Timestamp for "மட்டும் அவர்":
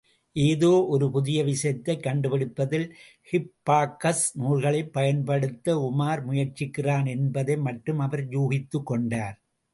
7.57-8.27